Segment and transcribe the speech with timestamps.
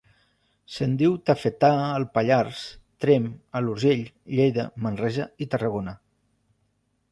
[0.75, 2.63] Se'n diu tafetà al Pallars,
[3.05, 4.03] Tremp, a l'Urgell,
[4.39, 5.97] Lleida, Manresa i Tarragona.